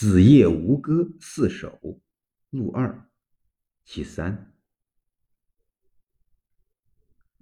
[0.00, 2.00] 子夜吴歌四首，
[2.50, 3.10] 录二，
[3.84, 4.54] 其三。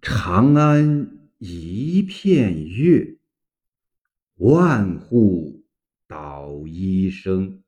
[0.00, 3.18] 长安一片月，
[4.36, 5.66] 万户
[6.06, 7.62] 捣衣声。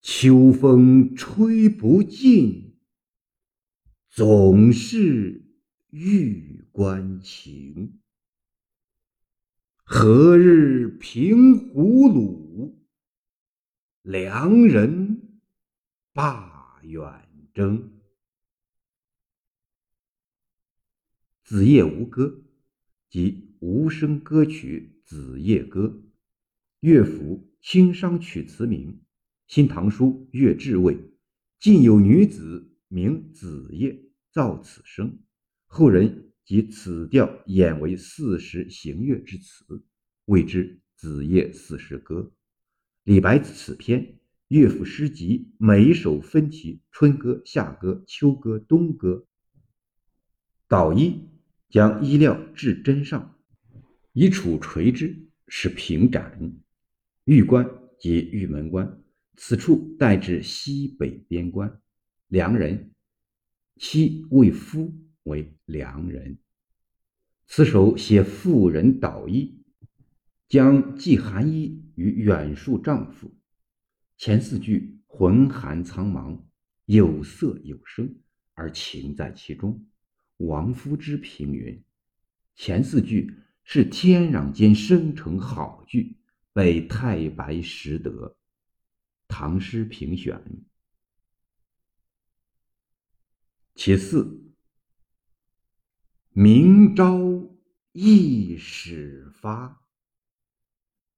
[0.00, 2.78] 秋风吹不尽，
[4.08, 5.44] 总是
[5.90, 8.00] 玉关情。
[9.84, 12.45] 何日平胡虏？
[14.06, 15.40] 良人
[16.12, 17.78] 罢远征，
[21.42, 22.26] 《子夜吴歌》
[23.10, 25.88] 即无声歌曲《子夜歌》，
[26.78, 28.92] 乐府清商曲词名，
[29.48, 30.96] 《新唐书·乐志》谓
[31.58, 35.18] ：“晋有女子名子夜，造此声。”
[35.66, 39.84] 后人即此调演为四时行乐之词，
[40.26, 42.20] 谓之《子夜四时歌》。
[43.06, 44.18] 李白此篇
[44.48, 49.24] 乐府诗集，每一首分其春歌、夏歌、秋歌、冬歌。
[50.66, 51.20] 捣衣
[51.68, 53.38] 将衣料置针上，
[54.12, 56.36] 以杵锤之，使平展。
[57.26, 57.64] 玉关
[58.00, 59.00] 即玉门关，
[59.36, 61.80] 此处代指西北边关。
[62.26, 62.90] 良人，
[63.76, 66.36] 妻为夫为良人。
[67.46, 69.62] 此首写妇人捣衣。
[70.48, 73.34] 将寄寒衣于远树丈夫，
[74.16, 76.40] 前四句浑寒苍茫，
[76.84, 78.14] 有色有声，
[78.54, 79.86] 而情在其中。
[80.36, 81.82] 王夫之评云：
[82.54, 86.16] 前四句是天壤间生成好句，
[86.52, 88.36] 被太白识得。
[89.26, 90.40] 唐诗评选。
[93.74, 94.52] 其四，
[96.30, 97.18] 明朝
[97.92, 99.85] 一始发。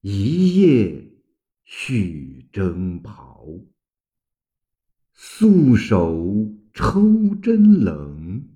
[0.01, 1.11] 一夜
[1.65, 3.45] 续征袍，
[5.13, 8.49] 素手抽针冷，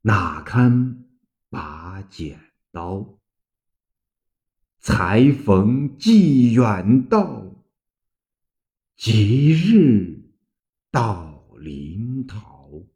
[0.00, 1.04] 哪堪
[1.50, 2.40] 把剪
[2.72, 3.20] 刀？
[4.78, 7.62] 才逢寄远道，
[8.96, 10.32] 即日
[10.90, 12.88] 到临洮。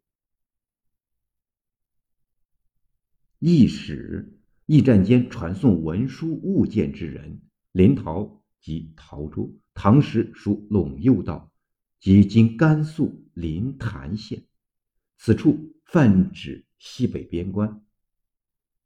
[3.41, 7.43] 驿使，驿站间传送文书物件之人。
[7.75, 11.51] 临洮即陶州，唐时属陇右道，
[11.99, 14.45] 即今甘肃临潭县。
[15.19, 17.85] 此处泛指西北边关。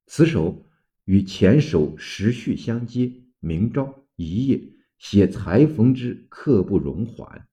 [0.07, 0.65] 此首
[1.05, 4.59] 与前首时序相接，明朝一夜
[4.97, 7.47] 写裁缝之刻不容缓，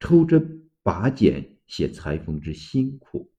[0.00, 3.30] 抽针拔剪写裁缝之辛苦。